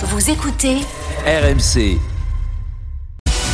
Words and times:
Vous 0.00 0.30
écoutez 0.30 0.76
RMC. 1.26 1.98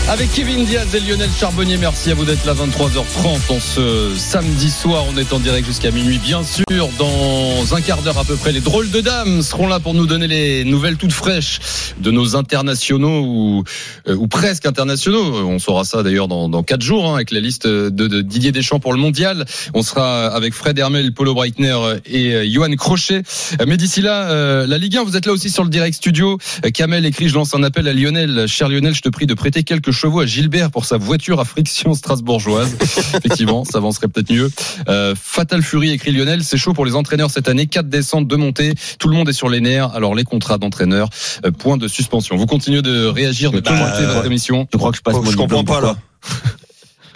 Avec 0.07 0.31
Kevin 0.33 0.67
Diaz 0.67 0.95
et 0.95 1.01
Lionel 1.01 1.31
Charbonnier, 1.31 1.79
merci 1.79 2.11
à 2.11 2.15
vous 2.15 2.27
d'être 2.27 2.45
là 2.45 2.53
23h30 2.53 3.51
en 3.51 3.59
ce 3.59 4.15
samedi 4.15 4.69
soir. 4.69 5.03
On 5.11 5.17
est 5.17 5.33
en 5.33 5.41
direct 5.41 5.67
jusqu'à 5.67 5.91
minuit, 5.91 6.19
bien 6.19 6.43
sûr. 6.45 6.91
Dans 6.99 7.75
un 7.75 7.81
quart 7.81 8.03
d'heure 8.03 8.19
à 8.19 8.25
peu 8.25 8.37
près, 8.37 8.53
les 8.53 8.61
drôles 8.61 8.91
de 8.91 9.01
dames 9.01 9.41
seront 9.41 9.67
là 9.67 9.81
pour 9.81 9.95
nous 9.95 10.05
donner 10.05 10.29
les 10.29 10.65
nouvelles 10.65 10.99
toutes 10.99 11.13
fraîches 11.13 11.59
de 11.99 12.11
nos 12.11 12.37
internationaux 12.37 13.23
ou, 13.25 13.65
euh, 14.07 14.15
ou 14.15 14.29
presque 14.29 14.67
internationaux. 14.67 15.39
On 15.49 15.59
saura 15.59 15.85
ça 15.85 16.03
d'ailleurs 16.03 16.29
dans, 16.29 16.51
dans 16.51 16.63
quatre 16.63 16.83
jours 16.83 17.09
hein, 17.09 17.15
avec 17.15 17.31
la 17.31 17.41
liste 17.41 17.67
de, 17.67 17.89
de, 17.89 18.21
Didier 18.21 18.53
Deschamps 18.53 18.81
pour 18.81 18.93
le 18.93 18.99
mondial. 18.99 19.47
On 19.73 19.83
sera 19.83 20.27
avec 20.27 20.53
Fred 20.53 20.79
Hermel, 20.79 21.15
Paulo 21.15 21.33
Breitner 21.33 21.79
et 22.05 22.35
euh, 22.35 22.47
Johan 22.47 22.71
Crochet. 22.77 23.23
Euh, 23.59 23.65
mais 23.67 23.79
d'ici 23.79 24.03
là, 24.03 24.67
la 24.67 24.79
Ligue 24.79 24.99
1, 24.99 25.05
vous 25.05 25.17
êtes 25.17 25.25
là 25.25 25.33
aussi 25.33 25.49
sur 25.49 25.65
le 25.65 25.71
direct 25.71 25.97
studio. 25.97 26.37
Kamel 26.75 27.07
écrit, 27.07 27.31
je 27.31 27.35
lance 27.35 27.55
un 27.55 27.63
appel 27.63 27.89
à 27.89 27.95
Lionel. 27.95 28.47
Cher 28.47 28.69
Lionel, 28.69 28.95
je 28.95 29.01
te 29.01 29.09
prie 29.09 29.27
de 29.27 29.33
prêter 29.33 29.63
quelques 29.63 29.94
chevaux 29.95 30.21
à 30.21 30.27
Gilbert 30.27 30.71
pour 30.71 30.85
sa 30.85 30.99
voiture 30.99 31.41
à 31.41 31.45
friction 31.45 31.95
strasbourgeoise. 31.95 32.77
Effectivement, 33.15 33.65
ça 33.65 33.79
avancerait 33.79 34.09
peut-être 34.09 34.31
mieux. 34.31 34.51
Euh, 34.89 35.15
Fatal 35.21 35.63
Fury 35.63 35.93
écrit 35.93 36.13
Lionel, 36.13 36.45
c'est 36.45 36.59
chaud 36.59 36.75
pour 36.75 36.85
les 36.85 36.95
entraîneurs 36.95 37.31
cette 37.31 37.49
année. 37.49 37.67
Quatre 37.67 37.89
descentes, 37.89 38.29
deux 38.29 38.37
montées. 38.37 38.75
Tout 38.99 39.09
le 39.09 39.17
monde 39.17 39.29
est 39.29 39.35
sur 39.35 39.49
les 39.49 39.61
nerfs. 39.61 39.95
Alors 39.95 40.15
les 40.15 40.25
contrats 40.25 40.59
d'entraîneurs, 40.59 41.09
euh, 41.47 41.51
point 41.51 41.77
de 41.77 41.89
suspension. 41.89 42.37
Vous 42.37 42.47
continuez 42.47 42.83
de 42.83 43.07
réagir, 43.07 43.51
de 43.53 43.61
commenter 43.61 44.03
bah, 44.03 44.15
votre 44.15 44.27
émission. 44.27 44.69
Je 44.73 44.79
crois 44.79 44.91
que 44.91 44.99
je 44.99 45.03
passe. 45.03 45.17
Oh, 45.19 45.25
je 45.31 45.37
comprends 45.37 45.65
pas 45.65 45.81
là. 45.81 45.97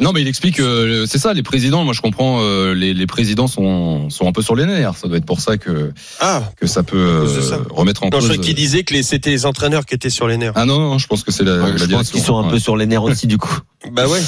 Non, 0.00 0.12
mais 0.12 0.20
il 0.20 0.28
explique 0.28 0.56
que 0.56 0.62
euh, 0.62 1.06
c'est 1.06 1.18
ça, 1.18 1.34
les 1.34 1.42
présidents. 1.42 1.84
Moi, 1.84 1.92
je 1.92 2.00
comprends. 2.00 2.40
Euh, 2.40 2.72
les, 2.72 2.94
les, 2.94 3.06
présidents 3.06 3.48
sont, 3.48 4.10
sont 4.10 4.28
un 4.28 4.32
peu 4.32 4.42
sur 4.42 4.54
les 4.54 4.64
nerfs. 4.64 4.96
Ça 4.96 5.08
doit 5.08 5.16
être 5.16 5.26
pour 5.26 5.40
ça 5.40 5.58
que 5.58 5.92
ah, 6.20 6.42
que 6.56 6.66
ça 6.66 6.82
peut 6.82 6.96
euh, 6.96 7.58
remettre 7.70 8.04
en 8.04 8.10
cause. 8.10 8.28
Je 8.28 8.34
qui 8.34 8.54
disait 8.54 8.84
que 8.84 9.00
c'était 9.02 9.30
les 9.30 9.46
entraîneurs 9.46 9.86
qui 9.86 9.94
étaient 9.94 10.10
sur 10.10 10.28
les 10.28 10.36
nerfs. 10.36 10.52
Ah 10.54 10.66
non, 10.66 10.78
non, 10.78 10.98
je 10.98 11.06
pense 11.06 11.24
que 11.24 11.32
c'est 11.32 11.44
la, 11.44 11.56
ouais, 11.56 11.72
la 11.72 11.76
Je 11.78 11.86
pense 11.86 12.10
qu'ils 12.10 12.22
sont 12.22 12.38
un 12.38 12.48
peu 12.48 12.58
sur 12.58 12.76
les 12.76 12.86
nerfs 12.86 13.02
aussi, 13.02 13.26
du 13.26 13.38
coup. 13.38 13.58
Bah 13.92 14.08
ouais. 14.08 14.20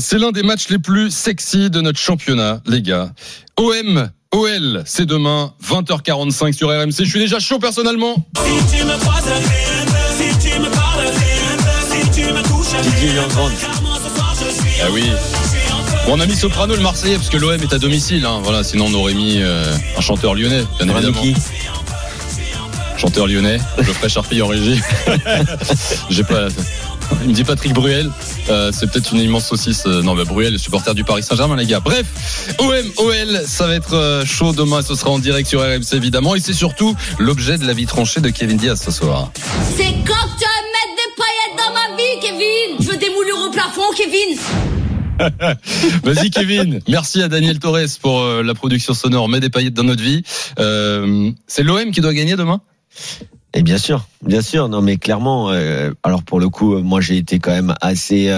c'est 0.00 0.18
l'un 0.18 0.32
des 0.32 0.42
matchs 0.42 0.68
les 0.68 0.80
plus 0.80 1.12
sexy 1.12 1.70
de 1.70 1.80
notre 1.80 1.98
championnat, 1.98 2.60
les 2.66 2.82
gars. 2.82 3.12
OM. 3.56 4.10
OL, 4.32 4.82
c'est 4.84 5.06
demain, 5.06 5.54
20h45 5.64 6.52
sur 6.54 6.68
RMC. 6.68 6.92
Je 6.98 7.04
suis 7.04 7.20
déjà 7.20 7.38
chaud 7.38 7.60
personnellement. 7.60 8.16
Si 8.36 8.76
tu 8.76 8.84
me 8.84 8.94
si 12.90 13.83
ah 14.82 14.88
oui. 14.92 15.04
Bon, 16.06 16.16
on 16.16 16.20
a 16.20 16.26
mis 16.26 16.36
Soprano 16.36 16.74
le 16.74 16.82
Marseillais 16.82 17.16
parce 17.16 17.30
que 17.30 17.36
l'OM 17.36 17.60
est 17.60 17.72
à 17.72 17.78
domicile. 17.78 18.24
Hein. 18.26 18.40
Voilà, 18.42 18.62
sinon 18.62 18.86
on 18.88 18.94
aurait 18.94 19.14
mis 19.14 19.38
euh, 19.40 19.64
un 19.96 20.00
chanteur 20.00 20.34
lyonnais, 20.34 20.64
bien 20.78 20.88
évidemment. 20.88 21.22
Chanteur 22.98 23.26
lyonnais, 23.26 23.58
Geoffrey 23.78 24.08
Charpille 24.08 24.42
en 24.42 24.46
régie. 24.46 24.80
J'ai 26.10 26.24
pas. 26.24 26.48
Il 27.22 27.28
me 27.28 27.34
dit 27.34 27.44
Patrick 27.44 27.72
Bruel. 27.72 28.10
Euh, 28.48 28.70
c'est 28.72 28.90
peut-être 28.90 29.12
une 29.12 29.20
immense 29.20 29.46
saucisse. 29.46 29.84
Euh, 29.86 30.02
non, 30.02 30.14
mais 30.14 30.24
Bruel, 30.24 30.58
supporter 30.58 30.94
du 30.94 31.04
Paris 31.04 31.22
Saint-Germain, 31.22 31.56
les 31.56 31.66
gars. 31.66 31.80
Bref, 31.80 32.06
OM, 32.58 32.92
OL, 32.98 33.42
ça 33.46 33.66
va 33.66 33.74
être 33.74 34.22
chaud 34.26 34.52
demain. 34.52 34.82
Ce 34.82 34.94
sera 34.94 35.10
en 35.10 35.18
direct 35.18 35.48
sur 35.48 35.60
RMC, 35.60 35.94
évidemment. 35.94 36.34
Et 36.34 36.40
c'est 36.40 36.54
surtout 36.54 36.94
l'objet 37.18 37.58
de 37.58 37.66
la 37.66 37.72
vie 37.72 37.86
tranchée 37.86 38.20
de 38.20 38.30
Kevin 38.30 38.56
Diaz 38.56 38.80
ce 38.82 38.90
soir. 38.90 39.30
C'est 39.76 39.94
quand 40.06 40.24
plafond, 43.64 43.92
Kevin. 43.96 44.38
Vas-y 46.02 46.30
Kevin, 46.30 46.80
merci 46.88 47.22
à 47.22 47.28
Daniel 47.28 47.58
Torres 47.58 47.98
pour 48.00 48.20
euh, 48.20 48.42
la 48.42 48.54
production 48.54 48.94
sonore, 48.94 49.28
met 49.28 49.40
des 49.40 49.50
paillettes 49.50 49.74
dans 49.74 49.84
notre 49.84 50.02
vie. 50.02 50.22
Euh, 50.58 51.30
c'est 51.46 51.62
l'OM 51.62 51.90
qui 51.92 52.00
doit 52.00 52.14
gagner 52.14 52.36
demain? 52.36 52.60
Et 53.54 53.62
bien 53.62 53.78
sûr, 53.78 54.08
bien 54.22 54.42
sûr, 54.42 54.68
non 54.68 54.82
mais 54.82 54.96
clairement. 54.96 55.50
Euh, 55.50 55.92
alors 56.02 56.24
pour 56.24 56.40
le 56.40 56.48
coup, 56.48 56.78
moi 56.78 57.00
j'ai 57.00 57.16
été 57.16 57.38
quand 57.38 57.52
même 57.52 57.74
assez 57.80 58.28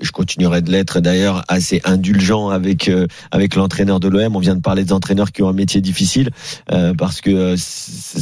je 0.00 0.10
continuerai 0.10 0.62
de 0.62 0.70
l'être 0.70 1.00
d'ailleurs 1.00 1.42
assez 1.48 1.80
indulgent 1.84 2.48
avec 2.48 2.88
euh, 2.88 3.06
avec 3.30 3.54
l'entraîneur 3.54 4.00
de 4.00 4.08
l'OM. 4.08 4.36
On 4.36 4.38
vient 4.38 4.54
de 4.54 4.60
parler 4.60 4.84
des 4.84 4.92
entraîneurs 4.92 5.32
qui 5.32 5.42
ont 5.42 5.48
un 5.48 5.52
métier 5.54 5.80
difficile 5.80 6.30
euh, 6.72 6.94
parce 6.94 7.20
que 7.20 7.30
euh, 7.30 7.56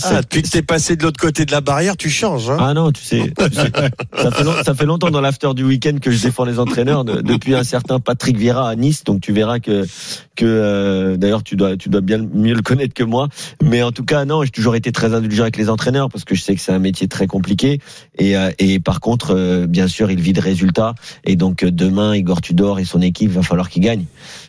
ah, 0.04 0.22
depuis 0.22 0.42
que 0.42 0.48
t'es 0.48 0.62
passé 0.62 0.96
de 0.96 1.02
l'autre 1.02 1.20
côté 1.20 1.44
de 1.44 1.52
la 1.52 1.60
barrière, 1.60 1.96
tu 1.96 2.10
changes. 2.10 2.50
Hein 2.50 2.56
ah 2.60 2.74
non, 2.74 2.90
tu 2.90 3.02
sais, 3.02 3.32
ça, 3.38 4.30
fait 4.30 4.44
ça 4.64 4.74
fait 4.74 4.86
longtemps 4.86 5.10
dans 5.10 5.20
l'after 5.20 5.54
du 5.54 5.64
week-end 5.64 5.96
que 6.00 6.10
je 6.10 6.22
défends 6.22 6.44
les 6.44 6.58
entraîneurs 6.58 7.04
depuis 7.04 7.54
un 7.54 7.64
certain 7.64 8.00
Patrick 8.00 8.36
Vieira 8.36 8.68
à 8.68 8.74
Nice. 8.74 9.04
Donc 9.04 9.20
tu 9.20 9.32
verras 9.32 9.58
que 9.58 9.86
que 10.34 11.16
d'ailleurs 11.16 11.42
tu 11.42 11.56
dois 11.56 11.76
tu 11.76 11.88
dois 11.88 12.00
bien 12.00 12.18
mieux 12.18 12.54
le 12.54 12.62
connaître 12.62 12.94
que 12.94 13.04
moi. 13.04 13.28
Mais 13.62 13.82
en 13.82 13.92
tout 13.92 14.04
cas 14.04 14.24
non, 14.24 14.42
j'ai 14.42 14.50
toujours 14.50 14.76
été 14.76 14.92
très 14.92 15.14
indulgent 15.14 15.42
avec 15.42 15.56
les 15.56 15.68
entraîneurs 15.68 16.08
parce 16.08 16.24
que 16.24 16.34
je 16.34 16.42
sais 16.42 16.54
que 16.54 16.60
c'est 16.60 16.72
un 16.72 16.78
métier 16.78 17.08
très 17.08 17.26
compliqué 17.26 17.80
et 18.18 18.34
et 18.58 18.80
par 18.80 19.00
contre 19.00 19.66
bien 19.66 19.88
sûr 19.88 20.10
il 20.10 20.20
vit 20.20 20.32
de 20.32 20.40
résultats 20.40 20.94
et 21.24 21.36
donc 21.42 21.52
donc 21.52 21.64
demain, 21.64 22.14
Igor 22.14 22.40
Tudor 22.40 22.78
et 22.78 22.84
son 22.84 23.02
équipe, 23.02 23.32
va 23.32 23.42
falloir 23.42 23.68
qu'ils 23.68 23.82
gagnent. 23.82 24.04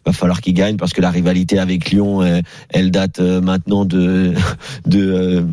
Va 0.05 0.13
falloir 0.13 0.41
qu'ils 0.41 0.53
gagnent 0.53 0.77
parce 0.77 0.93
que 0.93 1.01
la 1.01 1.09
rivalité 1.09 1.57
avec 1.57 1.89
Lyon, 1.89 2.21
euh, 2.21 2.39
elle 2.69 2.91
date 2.91 3.19
euh, 3.19 3.41
maintenant 3.41 3.83
de 3.83 4.33
euh, 4.95 5.43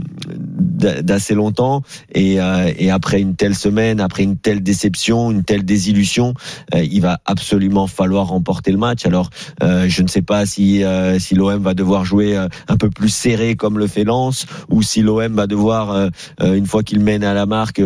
d'assez 0.60 1.34
longtemps. 1.34 1.82
Et, 2.14 2.34
et 2.34 2.90
après 2.90 3.20
une 3.20 3.34
telle 3.34 3.54
semaine, 3.54 4.00
après 4.00 4.22
une 4.22 4.36
telle 4.36 4.62
déception, 4.62 5.30
une 5.30 5.44
telle 5.44 5.64
désillusion, 5.64 6.34
il 6.74 7.00
va 7.00 7.20
absolument 7.24 7.86
falloir 7.86 8.28
remporter 8.28 8.72
le 8.72 8.78
match. 8.78 9.06
Alors, 9.06 9.30
je 9.60 10.02
ne 10.02 10.08
sais 10.08 10.22
pas 10.22 10.46
si 10.46 10.82
si 11.18 11.34
l'OM 11.34 11.62
va 11.62 11.74
devoir 11.74 12.04
jouer 12.04 12.36
un 12.36 12.76
peu 12.76 12.90
plus 12.90 13.08
serré 13.08 13.56
comme 13.56 13.78
le 13.78 13.86
fait 13.86 14.04
Lens, 14.04 14.46
ou 14.68 14.82
si 14.82 15.02
l'OM 15.02 15.32
va 15.34 15.46
devoir 15.46 16.10
une 16.42 16.66
fois 16.66 16.82
qu'il 16.82 17.00
mène 17.00 17.24
à 17.24 17.34
la 17.34 17.46
marque 17.46 17.82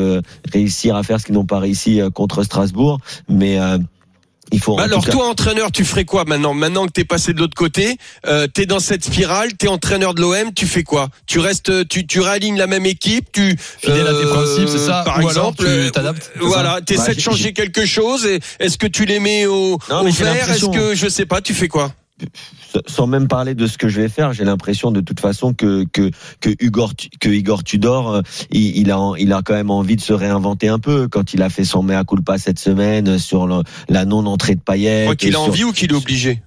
réussir 0.53 0.97
à 0.97 1.03
faire 1.03 1.21
ce 1.21 1.27
qu'ils 1.27 1.35
n'ont 1.35 1.47
pas 1.47 1.59
réussi 1.59 2.01
contre 2.15 2.43
Strasbourg. 2.43 3.01
Mais 3.29 3.59
euh, 3.59 3.79
il 4.53 4.61
faut. 4.61 4.77
Bah 4.77 4.85
alors 4.85 5.05
toi, 5.05 5.29
entraîneur, 5.29 5.73
tu 5.73 5.85
ferais 5.85 6.05
quoi 6.05 6.25
maintenant 6.25 6.55
Maintenant 6.55 6.87
que 6.87 6.93
t'es 6.93 7.05
passé 7.05 7.33
de 7.33 7.39
l'autre 7.39 7.55
côté, 7.55 7.97
euh, 8.27 8.47
t'es 8.47 8.67
dans 8.67 8.81
cette 8.81 9.05
spirale, 9.05 9.55
t'es 9.55 9.69
entraîneur 9.69 10.15
de 10.15 10.21
l'OM, 10.21 10.53
tu 10.55 10.67
fais 10.67 10.83
quoi 10.83 11.09
Tu 11.27 11.39
restes, 11.39 11.89
tu, 11.89 12.07
tu 12.07 12.21
réalignes 12.21 12.59
la 12.59 12.67
même 12.67 12.87
équipe, 12.87 13.33
tu 13.33 13.57
fidèle 13.79 14.07
à 14.07 14.15
tes 14.15 14.27
principes, 14.27 14.69
c'est 14.69 14.87
ça 14.87 15.03
Par 15.05 15.21
exemple, 15.21 15.65
tu 15.65 15.91
t'adaptes. 15.91 16.31
Voilà, 16.41 16.81
t'essaies 16.81 17.09
bah, 17.09 17.15
de 17.15 17.21
changer 17.21 17.53
quelque 17.53 17.87
chose. 17.87 18.27
Est-ce 18.61 18.79
que 18.79 18.87
tu 18.87 19.05
les 19.05 19.21
mets 19.21 19.47
au, 19.47 19.75
au 19.75 20.09
vert 20.11 20.51
Est-ce 20.51 20.67
que 20.67 20.95
je 20.95 21.09
sais 21.09 21.27
pas, 21.27 21.41
tu 21.41 21.55
fais 21.55 21.69
quoi 21.69 21.93
sans 22.87 23.07
même 23.07 23.29
parler 23.29 23.55
de 23.55 23.67
ce 23.67 23.79
que 23.79 23.89
je 23.89 24.01
vais 24.01 24.09
faire, 24.09 24.33
j'ai 24.33 24.45
l'impression 24.45 24.91
de 24.91 25.01
toute 25.01 25.21
façon 25.21 25.55
que 25.55 25.85
que 25.93 26.11
que 26.41 26.51
Igor 26.61 26.93
que 27.21 27.29
Igor 27.29 27.65
Tudor, 27.65 28.11
euh, 28.11 28.23
il, 28.51 28.91
a 28.91 29.13
il 29.19 29.33
a 29.33 29.43
quand 29.43 29.55
même 29.55 29.71
envie 29.71 29.97
de 29.97 30.01
se 30.01 30.13
réinventer 30.13 30.69
un 30.69 30.79
peu 30.79 31.09
quand 31.09 31.35
il 31.35 31.43
a 31.43 31.51
fait 31.51 31.65
son 31.65 31.83
mea 31.83 32.05
culpa 32.05 32.39
cette 32.39 32.59
semaine 32.59 33.19
sur 33.19 33.63
la 33.89 34.05
non 34.05 34.27
entrée 34.27 34.55
de 34.55 34.61
Payet. 34.61 35.15
Qu'il 35.17 35.37
a 35.37 35.41
envie 35.41 35.65
ou 35.65 35.73
qu'il 35.73 35.93
est 35.93 35.97
obligé? 35.97 36.43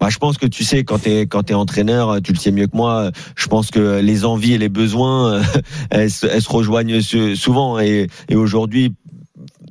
Bah, 0.00 0.10
je 0.10 0.18
pense 0.18 0.38
que 0.38 0.46
tu 0.46 0.62
sais 0.62 0.84
quand 0.84 0.98
t'es 0.98 1.22
quand 1.22 1.44
t'es 1.44 1.54
entraîneur, 1.54 2.22
tu 2.22 2.32
le 2.32 2.38
sais 2.38 2.52
mieux 2.52 2.66
que 2.66 2.76
moi. 2.76 3.10
Je 3.36 3.46
pense 3.48 3.70
que 3.70 4.00
les 4.00 4.24
envies 4.24 4.54
et 4.54 4.58
les 4.58 4.68
besoins, 4.68 5.42
elles, 5.90 6.10
elles 6.30 6.42
se 6.42 6.48
rejoignent 6.48 7.00
souvent. 7.34 7.80
Et, 7.80 8.06
et 8.28 8.36
aujourd'hui, 8.36 8.94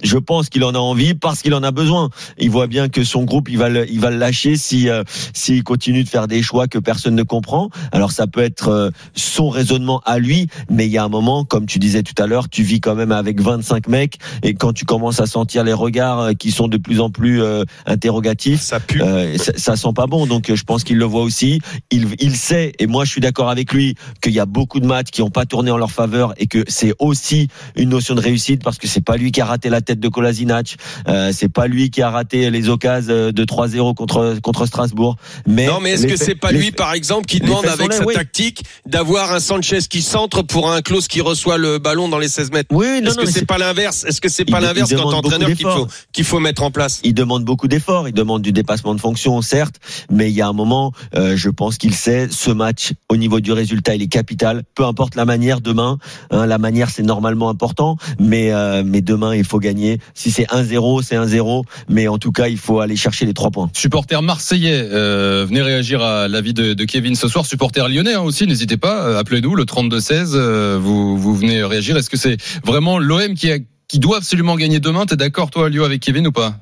je 0.03 0.17
pense 0.17 0.49
qu'il 0.49 0.63
en 0.63 0.73
a 0.73 0.79
envie 0.79 1.13
parce 1.13 1.41
qu'il 1.41 1.53
en 1.53 1.63
a 1.63 1.71
besoin. 1.71 2.09
Il 2.37 2.49
voit 2.49 2.67
bien 2.67 2.89
que 2.89 3.03
son 3.03 3.23
groupe, 3.23 3.49
il 3.49 3.57
va 3.57 3.69
le, 3.69 3.89
il 3.89 3.99
va 3.99 4.11
le 4.11 4.17
lâcher 4.17 4.57
si 4.57 4.89
euh, 4.89 5.03
s'il 5.33 5.63
continue 5.63 6.03
de 6.03 6.09
faire 6.09 6.27
des 6.27 6.41
choix 6.41 6.67
que 6.67 6.79
personne 6.79 7.15
ne 7.15 7.23
comprend. 7.23 7.69
Alors 7.91 8.11
ça 8.11 8.27
peut 8.27 8.41
être 8.41 8.69
euh, 8.69 8.89
son 9.15 9.49
raisonnement 9.49 10.01
à 10.05 10.19
lui, 10.19 10.47
mais 10.69 10.85
il 10.85 10.91
y 10.91 10.97
a 10.97 11.03
un 11.03 11.09
moment, 11.09 11.45
comme 11.45 11.65
tu 11.65 11.79
disais 11.79 12.03
tout 12.03 12.21
à 12.21 12.27
l'heure, 12.27 12.49
tu 12.49 12.63
vis 12.63 12.79
quand 12.79 12.95
même 12.95 13.11
avec 13.11 13.41
25 13.41 13.87
mecs 13.87 14.17
et 14.43 14.53
quand 14.53 14.73
tu 14.73 14.85
commences 14.85 15.19
à 15.19 15.25
sentir 15.25 15.63
les 15.63 15.73
regards 15.73 16.19
euh, 16.19 16.33
qui 16.33 16.51
sont 16.51 16.67
de 16.67 16.77
plus 16.77 16.99
en 16.99 17.09
plus 17.09 17.41
interrogatifs, 17.85 18.61
ça 18.61 18.79
pue. 18.79 18.99
Ça, 19.37 19.51
ça, 19.55 19.75
sent 19.75 19.93
pas 19.95 20.07
bon. 20.07 20.25
Donc 20.25 20.53
je 20.53 20.63
pense 20.63 20.83
qu'il 20.83 20.97
le 20.97 21.05
voit 21.05 21.21
aussi. 21.21 21.59
Il, 21.91 22.15
il 22.19 22.35
sait 22.35 22.73
et 22.79 22.87
moi 22.87 23.05
je 23.05 23.11
suis 23.11 23.21
d'accord 23.21 23.49
avec 23.49 23.73
lui 23.73 23.95
qu'il 24.21 24.33
y 24.33 24.39
a 24.39 24.45
beaucoup 24.45 24.79
de 24.79 24.85
matchs 24.85 25.11
qui 25.11 25.21
n'ont 25.21 25.29
pas 25.29 25.45
tourné 25.45 25.71
en 25.71 25.77
leur 25.77 25.91
faveur 25.91 26.33
et 26.37 26.47
que 26.47 26.63
c'est 26.67 26.93
aussi 26.99 27.47
une 27.75 27.89
notion 27.89 28.15
de 28.15 28.21
réussite 28.21 28.63
parce 28.63 28.77
que 28.77 28.87
c'est 28.87 29.01
pas 29.01 29.17
lui 29.17 29.31
qui 29.31 29.41
a 29.41 29.45
raté 29.45 29.69
la 29.69 29.81
tête 29.87 29.99
de 29.99 30.07
Kolasinac. 30.07 30.75
Euh, 31.07 31.31
c'est 31.33 31.49
pas 31.49 31.67
lui 31.67 31.89
qui 31.89 32.01
a 32.01 32.09
raté 32.09 32.49
les 32.51 32.69
occasions 32.69 33.31
de 33.31 33.43
3-0 33.43 33.95
contre 33.95 34.37
contre 34.41 34.65
Strasbourg. 34.65 35.15
Mais 35.47 35.67
non, 35.67 35.79
mais 35.81 35.91
est-ce 35.91 36.07
que 36.07 36.17
c'est 36.17 36.35
pas 36.35 36.51
lui, 36.51 36.71
par 36.71 36.93
exemple, 36.93 37.25
qui 37.25 37.39
demande 37.39 37.65
avec 37.65 37.93
sa 37.93 38.05
tactique 38.05 38.63
d'avoir 38.85 39.33
un 39.33 39.39
Sanchez 39.39 39.79
qui 39.89 40.01
centre 40.01 40.41
pour 40.41 40.71
un 40.71 40.81
Klaus 40.81 41.07
qui 41.07 41.21
reçoit 41.21 41.57
le 41.57 41.79
ballon 41.79 42.09
dans 42.09 42.19
les 42.19 42.27
16 42.27 42.51
mètres? 42.51 42.69
Oui, 42.71 43.01
Est-ce 43.03 43.17
que 43.17 43.25
c'est 43.25 43.45
pas 43.45 43.57
l'inverse? 43.57 44.05
Est-ce 44.05 44.21
que 44.21 44.29
c'est 44.29 44.45
pas 44.45 44.59
l'inverse 44.59 44.93
quand 44.93 45.13
entraîneur 45.13 45.49
qu'il 45.49 45.65
faut 45.65 45.87
qu'il 46.11 46.25
faut 46.25 46.39
mettre 46.39 46.63
en 46.63 46.71
place? 46.71 46.99
Il 47.03 47.13
demande 47.13 47.45
beaucoup 47.45 47.67
d'efforts. 47.67 48.07
Il 48.07 48.13
demande 48.13 48.41
du 48.41 48.51
dépassement 48.51 48.93
de 48.93 49.01
fonction, 49.01 49.41
certes, 49.41 49.75
mais 50.11 50.29
il 50.29 50.35
y 50.35 50.41
a 50.41 50.47
un 50.47 50.53
moment, 50.53 50.91
euh, 51.15 51.35
je 51.35 51.49
pense 51.49 51.77
qu'il 51.77 51.95
sait 51.95 52.27
ce 52.29 52.51
match 52.51 52.93
au 53.09 53.17
niveau 53.17 53.39
du 53.39 53.51
résultat, 53.51 53.95
il 53.95 54.01
est 54.01 54.07
capital. 54.07 54.63
Peu 54.75 54.85
importe 54.85 55.15
la 55.15 55.25
manière 55.25 55.61
demain, 55.61 55.97
hein, 56.31 56.45
la 56.45 56.57
manière 56.57 56.89
c'est 56.89 57.03
normalement 57.03 57.49
important, 57.49 57.97
mais 58.19 58.51
euh, 58.51 58.83
mais 58.85 59.01
demain 59.01 59.35
il 59.35 59.45
faut 59.45 59.59
gagner 59.59 59.76
gagner. 59.77 59.99
Si 60.13 60.31
c'est 60.31 60.45
1-0, 60.45 61.03
c'est 61.03 61.15
1-0, 61.15 61.63
mais 61.89 62.07
en 62.07 62.17
tout 62.17 62.31
cas, 62.31 62.47
il 62.47 62.57
faut 62.57 62.79
aller 62.79 62.95
chercher 62.95 63.25
les 63.25 63.33
trois 63.33 63.51
points. 63.51 63.69
Supporter 63.73 64.21
marseillais, 64.21 64.81
euh, 64.91 65.45
venez 65.47 65.61
réagir 65.61 66.01
à 66.01 66.27
l'avis 66.27 66.53
de, 66.53 66.73
de 66.73 66.85
Kevin 66.85 67.15
ce 67.15 67.27
soir. 67.27 67.45
Supporter 67.45 67.87
lyonnais 67.89 68.13
hein, 68.13 68.21
aussi, 68.21 68.47
n'hésitez 68.47 68.77
pas, 68.77 69.05
euh, 69.07 69.19
appelez-nous 69.19 69.55
le 69.55 69.63
32-16, 69.63 70.31
euh, 70.35 70.79
vous, 70.81 71.17
vous 71.17 71.35
venez 71.35 71.63
réagir. 71.63 71.97
Est-ce 71.97 72.09
que 72.09 72.17
c'est 72.17 72.37
vraiment 72.65 72.99
l'OM 72.99 73.33
qui, 73.35 73.51
a, 73.51 73.57
qui 73.87 73.99
doit 73.99 74.17
absolument 74.17 74.55
gagner 74.55 74.79
demain? 74.79 75.05
T'es 75.05 75.15
d'accord 75.15 75.51
toi, 75.51 75.69
Lio, 75.69 75.83
avec 75.83 76.01
Kevin 76.01 76.27
ou 76.27 76.31
pas? 76.31 76.55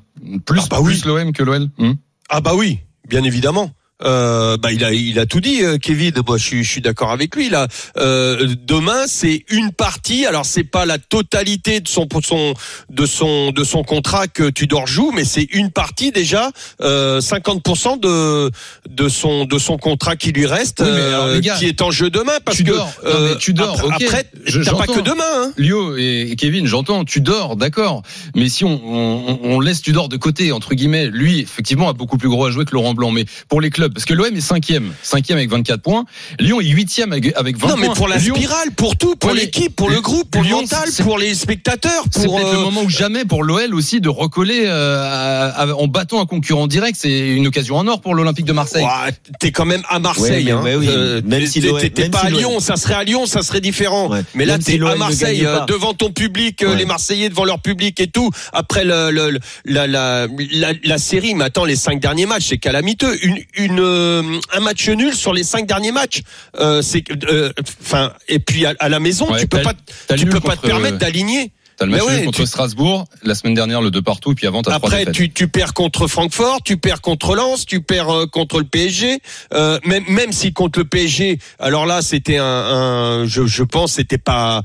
Plus, 0.44 0.60
Ah 0.62 0.66
bah 0.70 0.78
oui. 0.80 0.92
plus 0.92 1.04
l'OM 1.04 1.32
que 1.32 1.42
l'OL 1.42 1.68
Hmm? 1.78 1.92
Ah 2.28 2.40
bah 2.40 2.52
oui, 2.54 2.78
bien 3.08 3.22
évidemment. 3.24 3.70
Euh, 4.04 4.58
bah 4.58 4.72
il 4.72 4.84
a 4.84 4.92
il 4.92 5.18
a 5.18 5.24
tout 5.24 5.40
dit 5.40 5.64
euh, 5.64 5.78
Kevin 5.78 6.12
moi 6.26 6.36
je 6.36 6.44
suis 6.44 6.64
je 6.64 6.70
suis 6.70 6.80
d'accord 6.82 7.12
avec 7.12 7.34
lui 7.34 7.48
là 7.48 7.66
euh, 7.96 8.46
demain 8.66 9.04
c'est 9.06 9.46
une 9.48 9.72
partie 9.72 10.26
alors 10.26 10.44
c'est 10.44 10.64
pas 10.64 10.84
la 10.84 10.98
totalité 10.98 11.80
de 11.80 11.88
son 11.88 12.06
son 12.22 12.52
de 12.90 13.06
son 13.06 13.52
de 13.52 13.64
son 13.64 13.84
contrat 13.84 14.26
que 14.28 14.50
Tudor 14.50 14.86
joue 14.86 15.12
mais 15.14 15.24
c'est 15.24 15.44
une 15.50 15.70
partie 15.70 16.12
déjà 16.12 16.50
euh, 16.82 17.20
50% 17.20 17.98
de 17.98 18.50
de 18.86 19.08
son 19.08 19.46
de 19.46 19.58
son 19.58 19.78
contrat 19.78 20.16
qui 20.16 20.30
lui 20.30 20.44
reste 20.44 20.82
Oui, 20.84 20.90
alors, 20.90 21.24
euh, 21.24 21.40
gars, 21.40 21.56
qui 21.56 21.64
est 21.64 21.80
en 21.80 21.90
jeu 21.90 22.10
demain 22.10 22.38
parce 22.44 22.58
Tudor, 22.58 22.94
que 23.00 23.06
non, 23.10 23.28
mais 23.30 23.38
Tudor, 23.38 23.80
après, 23.80 23.86
ok, 23.86 24.02
après 24.02 24.26
t'as 24.62 24.74
pas 24.74 24.86
que 24.86 25.00
demain 25.00 25.24
hein. 25.36 25.52
Lio 25.56 25.96
et 25.96 26.34
Kevin, 26.36 26.66
j'entends, 26.66 27.04
tu 27.04 27.20
dors, 27.20 27.56
d'accord. 27.56 28.02
Mais 28.34 28.48
si 28.48 28.64
on, 28.64 28.80
on, 28.84 29.38
on 29.42 29.60
laisse 29.60 29.82
tu 29.82 29.92
dors 29.92 30.08
de 30.08 30.16
côté, 30.16 30.52
entre 30.52 30.74
guillemets, 30.74 31.06
lui, 31.06 31.40
effectivement, 31.40 31.88
a 31.88 31.92
beaucoup 31.92 32.18
plus 32.18 32.28
gros 32.28 32.46
à 32.46 32.50
jouer 32.50 32.64
que 32.64 32.72
Laurent 32.72 32.94
Blanc. 32.94 33.10
Mais 33.10 33.24
pour 33.48 33.60
les 33.60 33.70
clubs, 33.70 33.85
parce 33.92 34.04
que 34.04 34.14
l'OM 34.14 34.34
est 34.34 34.40
cinquième, 34.40 34.92
cinquième 35.02 35.38
avec 35.38 35.50
24 35.50 35.80
points. 35.82 36.04
Lyon 36.40 36.60
est 36.60 36.66
huitième 36.66 37.12
avec, 37.12 37.32
avec 37.36 37.56
20 37.58 37.68
non 37.68 37.76
mais 37.76 37.86
points. 37.86 37.94
pour 37.94 38.08
la 38.08 38.16
Lyon, 38.18 38.34
spirale 38.34 38.70
pour 38.72 38.96
tout 38.96 39.16
pour 39.16 39.32
l'équipe 39.32 39.74
pour 39.74 39.90
le 39.90 40.00
groupe 40.00 40.30
pour 40.30 40.42
le 40.42 40.48
Lyon, 40.48 40.60
mental 40.62 40.88
c'est- 40.90 41.02
pour 41.02 41.18
les 41.18 41.34
spectateurs 41.34 42.04
c'est 42.10 42.26
peut-être 42.26 42.46
euh, 42.48 42.52
le 42.54 42.58
moment 42.60 42.82
ou 42.82 42.88
jamais 42.90 43.24
pour 43.24 43.42
l'OL 43.44 43.74
aussi 43.74 44.00
de 44.00 44.08
recoller 44.08 44.64
euh, 44.66 45.02
à- 45.02 45.62
à- 45.62 45.72
en 45.74 45.86
battant 45.86 46.20
un 46.20 46.26
concurrent 46.26 46.66
direct. 46.66 46.96
C'est 47.00 47.30
une 47.30 47.46
occasion 47.46 47.76
en 47.76 47.86
or 47.88 48.00
pour 48.00 48.14
l'Olympique 48.14 48.46
de 48.46 48.52
Marseille. 48.52 48.82
Ouah, 48.84 49.10
T'es 49.40 49.50
quand 49.52 49.64
même 49.66 49.82
à 49.88 49.98
Marseille. 49.98 50.44
Ouais, 50.44 50.44
mais- 50.44 50.50
hein. 50.52 50.62
ouais, 50.62 50.74
oui. 50.76 50.86
Euh, 50.88 51.20
Même 51.24 51.46
si 51.46 51.60
t'es- 51.60 51.68
l'OM 51.68 51.78
t'es 51.80 52.02
même 52.02 52.10
pas 52.10 52.20
si 52.20 52.26
à 52.26 52.30
Lyon, 52.30 52.60
ça 52.60 52.76
serait 52.76 52.94
à 52.94 53.04
Lyon, 53.04 53.26
ça 53.26 53.42
serait 53.42 53.60
différent. 53.60 54.08
Ouais. 54.10 54.22
Mais 54.34 54.44
là, 54.44 54.54
Même 54.54 54.62
t'es 54.62 54.72
si 54.72 54.82
à 54.82 54.96
Marseille, 54.96 55.44
euh, 55.46 55.64
devant 55.66 55.94
ton 55.94 56.10
public, 56.10 56.62
euh, 56.62 56.70
Ouais. 56.70 56.76
les 56.76 56.84
Marseillais 56.84 57.28
devant 57.28 57.44
leur 57.44 57.60
public 57.60 58.00
et 58.00 58.06
tout. 58.08 58.30
Après 58.52 58.84
le, 58.84 59.10
le- 59.10 59.30
le- 59.30 59.40
la, 59.64 59.86
la, 59.86 60.26
la, 60.52 60.72
la 60.82 60.98
série, 60.98 61.34
mais 61.34 61.44
attends, 61.44 61.64
les 61.64 61.76
cinq 61.76 62.00
derniers 62.00 62.26
matchs, 62.26 62.46
c'est 62.48 62.58
calamiteux. 62.58 63.16
Une, 63.24 63.38
une, 63.56 63.75
euh, 63.80 64.22
un 64.52 64.60
match 64.60 64.88
nul 64.88 65.14
sur 65.14 65.32
les 65.32 65.42
cinq 65.44 65.66
derniers 65.66 65.92
matchs. 65.92 66.22
Euh, 66.58 66.82
c'est, 66.82 67.04
euh, 67.30 67.52
enfin, 67.82 68.12
et 68.28 68.38
puis 68.38 68.66
à, 68.66 68.74
à 68.78 68.88
la 68.88 69.00
maison, 69.00 69.30
Ouais, 69.30 69.40
tu 69.40 69.46
peux 69.48 69.62
pas, 69.62 69.74
tu 70.16 70.26
peux 70.26 70.40
pas 70.40 70.56
te 70.56 70.66
permettre 70.66 70.98
d'aligner. 70.98 71.52
T'as 71.78 71.84
le 71.84 71.90
match 71.92 72.02
ouais, 72.04 72.24
contre 72.24 72.38
tu- 72.40 72.46
Strasbourg, 72.46 73.04
la 73.22 73.34
semaine 73.34 73.52
dernière 73.52 73.82
le 73.82 73.90
2 73.90 74.00
partout, 74.00 74.32
et 74.32 74.34
puis 74.34 74.46
avant 74.46 74.62
t'as 74.62 74.74
Après, 74.74 75.04
tu, 75.12 75.30
tu 75.30 75.46
perds 75.48 75.74
contre 75.74 76.06
Francfort, 76.06 76.60
tu 76.64 76.78
perds 76.78 77.02
contre 77.02 77.34
Lens, 77.34 77.66
tu 77.66 77.82
perds 77.82 78.08
euh, 78.08 78.26
contre 78.26 78.58
le 78.60 78.64
PSG. 78.64 79.18
Euh, 79.52 79.78
même 79.84 80.04
même 80.08 80.32
si 80.32 80.54
contre 80.54 80.78
le 80.78 80.86
PSG, 80.86 81.38
alors 81.58 81.84
là, 81.84 82.00
c'était 82.00 82.38
un, 82.38 82.44
un- 82.44 83.26
je, 83.26 83.44
je 83.46 83.62
pense, 83.62 83.92
c'était 83.92 84.16
pas, 84.16 84.62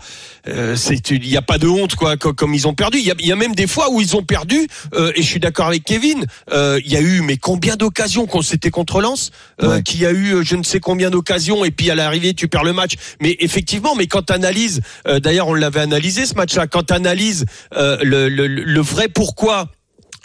euh, 0.47 0.77
c'est, 0.77 1.09
il 1.11 1.27
y 1.27 1.35
a 1.35 1.41
pas 1.41 1.57
de 1.57 1.67
honte 1.67 1.95
quoi, 1.95 2.15
co- 2.15 2.31
comme, 2.33 2.53
ils 2.53 2.65
ont 2.65 2.73
perdu. 2.73 2.97
Il 2.99 3.05
y 3.05 3.11
a, 3.11 3.15
y 3.19 3.31
a 3.33 3.35
même 3.35 3.55
des 3.55 3.67
fois 3.67 3.91
où 3.91 3.99
ils 3.99 4.15
ont 4.15 4.23
perdu. 4.23 4.67
euh, 4.93 5.11
et 5.15 5.21
je 5.21 5.27
suis 5.27 5.39
d'accord 5.41 5.67
avec 5.67 5.83
Kevin. 5.83 6.25
euh, 6.53 6.79
Il 6.85 6.91
y 6.91 6.95
a 6.95 7.01
eu 7.01 7.19
mais 7.21 7.35
combien 7.35 7.75
d'occasions 7.75 8.25
qu'on 8.25 8.41
c'était 8.41 8.69
contre 8.71 9.01
Lens, 9.01 9.31
euh, 9.61 9.67
Ouais. 9.75 9.83
qui 9.83 10.05
a 10.05 10.11
eu 10.13 10.45
je 10.45 10.55
ne 10.55 10.63
sais 10.63 10.79
combien 10.79 11.09
d'occasions 11.09 11.65
et 11.65 11.71
puis 11.71 11.89
à 11.91 11.95
l'arrivée 11.95 12.33
tu 12.33 12.47
perds 12.47 12.63
le 12.63 12.71
match. 12.73 12.93
Mais 13.21 13.35
effectivement, 13.41 13.95
mais 13.95 14.07
quand 14.07 14.27
tu 14.27 14.33
analyses, 14.33 14.79
d'ailleurs 15.05 15.49
on 15.49 15.53
l'avait 15.53 15.81
analysé 15.81 16.25
ce 16.25 16.35
match-là, 16.35 16.67
quand 16.67 16.83
tu 17.01 17.07
analyses 17.07 17.45
euh, 17.75 17.97
le, 18.03 18.81
vrai 18.81 19.07
pourquoi 19.07 19.67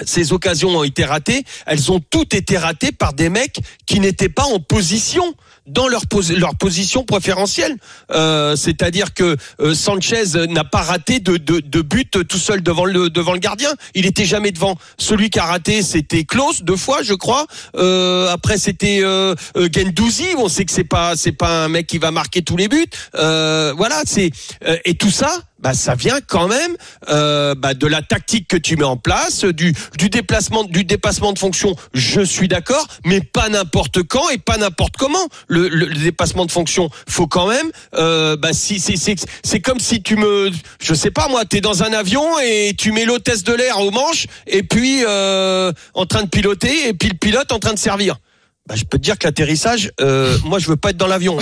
ces 0.05 0.33
occasions 0.35 0.77
ont 0.77 0.85
été 0.85 1.05
ratées, 1.05 1.45
elles 1.65 1.91
ont 1.91 2.01
toutes 2.01 2.35
été 2.35 2.59
ratées 2.59 2.93
par 2.93 3.15
des 3.15 3.31
mecs 3.31 3.61
qui 3.87 3.99
n'étaient 3.99 4.29
pas 4.29 4.45
en 4.45 4.61
position 4.61 5.35
dans 5.67 5.89
leur, 5.89 6.03
leur 6.37 6.55
position 6.55 7.03
préférentielle. 7.03 7.77
Euh, 8.13 8.57
C'est-à-dire 8.57 9.15
que 9.15 9.37
euh, 9.59 9.75
Sanchez 9.75 10.47
n'a 10.49 10.65
pas 10.65 10.83
raté 10.83 11.19
de, 11.19 11.39
de, 11.39 11.81
but 11.81 12.29
tout 12.29 12.37
seul 12.37 12.63
devant 12.63 12.85
le, 12.85 13.09
devant 13.09 13.33
le 13.33 13.39
gardien. 13.39 13.71
Il 13.95 14.05
était 14.05 14.27
jamais 14.27 14.53
devant. 14.53 14.77
Celui 14.99 15.31
qui 15.31 15.39
a 15.39 15.47
raté, 15.47 15.83
c'était 15.83 16.25
Klaus 16.25 16.63
deux 16.63 16.77
fois, 16.77 17.03
je 17.03 17.15
crois. 17.15 17.47
Après, 18.31 18.59
c'était 18.59 19.01
Gendouzi. 19.01 20.27
On 20.37 20.49
sait 20.49 20.67
que 20.67 20.73
c'est 20.73 20.85
pas 20.85 21.17
c'est 21.17 21.33
pas 21.33 21.65
un 21.65 21.69
mec 21.69 21.87
qui 21.87 21.99
va 21.99 22.11
marquer 22.11 22.43
tous 22.43 22.57
les 22.57 22.69
buts. 22.69 22.87
Voilà, 23.15 24.03
c'est 24.05 24.31
et 24.85 24.95
tout 24.95 25.11
ça. 25.11 25.43
Bah, 25.59 25.73
ça 25.73 25.95
vient 25.95 26.21
quand 26.21 26.49
même 26.49 26.77
euh, 27.09 27.55
bah, 27.55 27.73
de 27.73 27.87
la 27.87 28.03
tactique 28.03 28.47
que 28.47 28.59
tu 28.59 28.77
mets 28.77 28.85
en 28.85 28.99
place, 28.99 29.45
du, 29.45 29.75
du 29.97 30.11
déplacement, 30.11 30.65
du 30.65 30.85
dépassement 30.85 31.33
de 31.33 31.39
fonction. 31.39 31.75
Je 31.95 32.21
suis 32.21 32.47
d'accord, 32.47 32.87
mais 33.07 33.23
pas 33.23 33.49
n'importe 33.49 34.03
quand 34.03 34.29
et 34.29 34.37
pas 34.37 34.59
n'importe 34.59 34.97
comment. 34.99 35.27
Le, 35.49 35.69
le, 35.69 35.87
le 35.87 35.95
dépassement 35.95 36.45
de 36.45 36.53
fonction, 36.53 36.91
faut 37.09 37.27
quand 37.27 37.47
même. 37.47 37.71
Euh, 37.95 38.37
bah, 38.37 38.53
si 38.53 38.81
c'est 38.81 38.97
c'est 39.43 39.61
comme 39.61 39.81
si 39.81 40.03
tu 40.03 40.17
me, 40.17 40.51
je 40.79 40.93
sais 40.93 41.11
pas 41.11 41.29
moi, 41.29 41.47
t'es 41.47 41.63
dans 41.63 41.83
un 41.83 41.93
avion 41.95 42.39
et 42.39 42.75
tu 42.77 42.93
mets 42.93 43.07
l'hôtesse 43.07 43.43
de 43.43 43.55
l'air 43.55 43.81
au 43.81 43.91
manche 43.91 44.27
et 44.47 44.63
puis 44.63 45.05
euh, 45.07 45.73
en 45.95 46.05
train 46.05 46.23
de 46.23 46.29
piloter 46.29 46.89
et 46.89 46.93
puis 46.93 47.09
le 47.09 47.17
pilote 47.17 47.51
en 47.51 47.59
train 47.59 47.73
de 47.73 47.79
servir. 47.79 48.17
Bah, 48.67 48.75
je 48.75 48.85
peux 48.85 48.99
te 48.99 49.03
dire 49.03 49.17
que 49.17 49.27
l'atterrissage, 49.27 49.91
euh, 50.03 50.37
moi 50.45 50.59
je 50.59 50.69
veux 50.69 50.77
pas 50.77 50.91
être 50.91 50.97
dans 50.99 51.07
l'avion. 51.07 51.39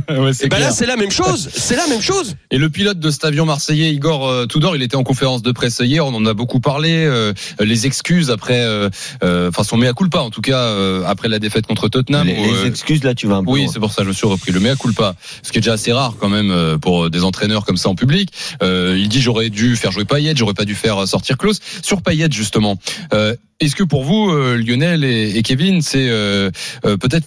Ouais, 0.08 0.30
Et 0.40 0.48
ben 0.48 0.58
là 0.58 0.70
c'est 0.70 0.86
la 0.86 0.96
même 0.96 1.10
chose, 1.10 1.48
c'est 1.52 1.76
la 1.76 1.86
même 1.86 2.00
chose. 2.00 2.36
Et 2.50 2.58
le 2.58 2.70
pilote 2.70 2.98
de 2.98 3.10
cet 3.10 3.24
avion 3.24 3.44
marseillais, 3.44 3.92
Igor 3.92 4.28
euh, 4.28 4.46
Tudor, 4.46 4.76
il 4.76 4.82
était 4.82 4.96
en 4.96 5.04
conférence 5.04 5.42
de 5.42 5.52
presse 5.52 5.80
hier, 5.80 6.06
on 6.06 6.14
en 6.14 6.24
a 6.26 6.34
beaucoup 6.34 6.60
parlé, 6.60 7.04
euh, 7.04 7.32
les 7.60 7.86
excuses 7.86 8.30
après, 8.30 8.60
euh, 8.60 8.88
euh, 9.22 9.48
enfin 9.48 9.62
son 9.62 9.76
mea 9.76 9.92
culpa 9.92 10.20
en 10.20 10.30
tout 10.30 10.40
cas, 10.40 10.58
euh, 10.58 11.04
après 11.06 11.28
la 11.28 11.38
défaite 11.38 11.66
contre 11.66 11.88
Tottenham. 11.88 12.26
les, 12.26 12.38
où, 12.38 12.44
les 12.44 12.66
excuses 12.66 13.04
là, 13.04 13.14
tu 13.14 13.26
vas 13.26 13.36
un 13.36 13.44
peu. 13.44 13.50
oui, 13.50 13.68
c'est 13.72 13.80
pour 13.80 13.92
ça 13.92 14.02
je 14.02 14.08
me 14.08 14.12
suis 14.14 14.26
repris 14.26 14.52
le 14.52 14.60
mea 14.60 14.76
culpa, 14.76 15.14
ce 15.42 15.52
qui 15.52 15.58
est 15.58 15.60
déjà 15.60 15.74
assez 15.74 15.92
rare 15.92 16.14
quand 16.18 16.28
même 16.28 16.50
euh, 16.50 16.78
pour 16.78 17.10
des 17.10 17.24
entraîneurs 17.24 17.64
comme 17.64 17.76
ça 17.76 17.88
en 17.88 17.94
public. 17.94 18.30
Euh, 18.62 18.96
il 18.98 19.08
dit 19.08 19.20
j'aurais 19.20 19.50
dû 19.50 19.76
faire 19.76 19.90
jouer 19.92 20.04
Payet, 20.04 20.34
j'aurais 20.36 20.54
pas 20.54 20.64
dû 20.64 20.74
faire 20.74 21.06
sortir 21.06 21.36
Klaus. 21.36 21.60
Sur 21.82 22.02
Payet 22.02 22.28
justement, 22.30 22.78
euh, 23.12 23.34
est-ce 23.60 23.74
que 23.74 23.84
pour 23.84 24.04
vous, 24.04 24.30
euh, 24.30 24.56
Lionel 24.56 25.02
et, 25.04 25.36
et 25.36 25.42
Kevin, 25.42 25.80
c'est 25.80 26.08
euh, 26.08 26.50
euh, 26.84 26.96
peut-être 26.98 27.26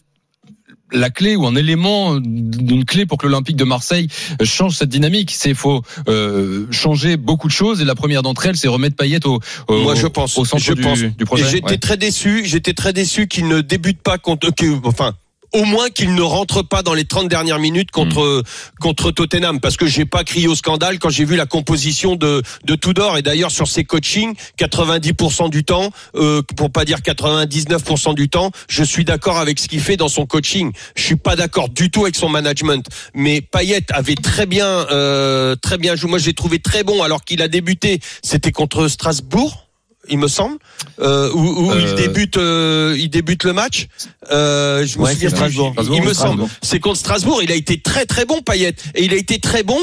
la 0.92 1.10
clé 1.10 1.36
ou 1.36 1.46
un 1.46 1.56
élément 1.56 2.18
d'une 2.20 2.86
clé 2.86 3.06
pour 3.06 3.18
que 3.18 3.26
l'Olympique 3.28 3.56
de 3.56 3.64
Marseille 3.64 4.08
change 4.44 4.76
cette 4.76 4.90
dynamique. 4.90 5.32
C'est 5.36 5.54
faut 5.54 5.82
euh, 6.08 6.66
changer 6.72 7.18
beaucoup 7.18 7.48
de 7.48 7.54
choses 7.54 7.82
et 7.82 7.86
la 7.86 7.96
première 7.96 8.22
d'entre 8.22 8.46
elles, 8.46 8.56
c'est 8.58 8.68
remettre 8.68 8.96
Payet 8.96 9.26
au, 9.26 9.40
au 9.68 9.82
Moi, 9.82 9.96
je 9.96 10.08
pense. 10.08 10.38
au 10.38 10.46
centre 10.46 10.64
je 10.64 10.74
du, 10.74 10.82
pense. 10.82 11.00
du 11.00 11.26
projet. 11.26 11.46
Et 11.46 11.50
j'étais 11.50 11.72
Ouais. 11.72 11.78
très 11.78 11.98
déçu. 11.98 12.44
J'étais 12.46 12.74
très 12.74 12.94
déçu 12.94 13.28
qu'il 13.28 13.48
ne 13.48 13.62
débute 13.62 14.02
pas 14.02 14.18
contre. 14.18 14.50
enfin. 14.84 15.14
Au 15.54 15.64
moins 15.64 15.90
qu'il 15.90 16.14
ne 16.14 16.22
rentre 16.22 16.62
pas 16.62 16.84
dans 16.84 16.94
les 16.94 17.06
30 17.06 17.28
dernières 17.28 17.60
minutes 17.60 17.92
contre 17.92 18.44
contre 18.80 19.12
Tottenham. 19.12 19.60
Parce 19.60 19.78
que 19.78 19.88
j'ai 19.88 20.06
pas 20.06 20.24
crié 20.24 20.48
au 20.48 20.56
scandale 20.56 21.00
quand 21.00 21.10
j'ai 21.10 21.26
vu 21.26 21.36
la 21.36 21.46
composition 21.46 22.16
de 22.16 22.44
de 22.66 22.76
Tudor. 22.76 23.18
Et 23.18 23.22
d'ailleurs 23.22 23.52
sur 23.52 23.68
ses 23.68 23.84
coachings 23.84 24.36
90% 24.60 25.50
du 25.50 25.64
temps 25.64 25.92
euh, 26.16 26.42
pour 26.56 26.72
pas 26.72 26.86
dire 26.86 27.00
99% 27.00 28.14
du 28.14 28.30
temps 28.30 28.52
je 28.68 28.84
suis 28.84 29.06
d'accord 29.06 29.38
avec 29.38 29.60
ce 29.60 29.68
qu'il 29.68 29.82
fait 29.82 29.98
dans 29.98 30.10
son 30.10 30.26
coaching. 30.26 30.72
Je 30.96 31.04
suis 31.04 31.16
pas 31.16 31.36
d'accord 31.36 31.70
du 31.70 31.90
tout 31.90 32.04
avec 32.04 32.16
son 32.16 32.30
management. 32.30 32.86
Mais 33.14 33.42
Payet 33.42 33.86
avait 33.92 34.16
très 34.16 34.46
bien 34.46 34.68
euh, 34.92 35.56
très 35.56 35.78
bien 35.78 35.96
joué. 35.96 36.10
Moi 36.10 36.20
j'ai 36.20 36.34
trouvé 36.34 36.60
très 36.60 36.84
bon 36.84 37.02
alors 37.02 37.24
qu'il 37.24 37.42
a 37.42 37.48
débuté. 37.48 38.00
C'était 38.22 38.52
contre 38.52 38.88
Strasbourg 38.88 39.69
il 40.10 40.18
me 40.18 40.28
semble, 40.28 40.58
euh, 41.02 41.32
où, 41.34 41.40
où 41.68 41.72
Euh, 41.72 41.82
il 41.82 41.96
débute, 41.96 42.38
euh, 42.38 42.96
il 42.98 43.10
débute 43.10 43.44
le 43.44 43.54
match. 43.54 43.88
Euh, 44.32 44.86
je 44.86 44.98
me 44.98 45.04
Ouais, 45.06 45.14
souviens 45.14 45.30
c'est 45.30 45.36
plus. 45.36 45.52
Strasbourg. 45.54 45.74
Il, 45.78 45.84
il 45.96 46.02
me 46.04 46.14
Strasbourg. 46.14 46.38
semble. 46.48 46.52
C'est 46.62 46.80
contre 46.80 47.00
Strasbourg. 47.00 47.42
Il 47.44 47.52
a 47.52 47.56
été 47.56 47.80
très 47.82 48.06
très 48.06 48.26
bon, 48.26 48.42
Payet, 48.42 48.74
et 48.96 49.04
il 49.06 49.14
a 49.14 49.18
été 49.18 49.40
très 49.40 49.64
bon. 49.64 49.80